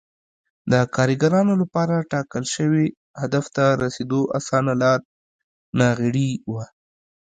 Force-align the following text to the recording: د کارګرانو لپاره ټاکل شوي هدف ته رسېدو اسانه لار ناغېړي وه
د 0.71 0.73
کارګرانو 0.95 1.53
لپاره 1.61 2.07
ټاکل 2.11 2.43
شوي 2.55 2.85
هدف 3.21 3.45
ته 3.55 3.65
رسېدو 3.83 4.21
اسانه 4.37 4.73
لار 4.81 4.99
ناغېړي 5.79 6.29
وه 6.53 6.65